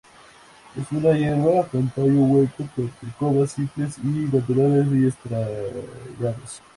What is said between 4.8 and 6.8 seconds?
y estrellados.